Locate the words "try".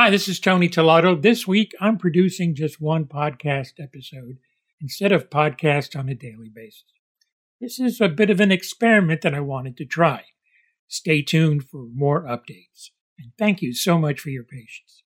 9.84-10.22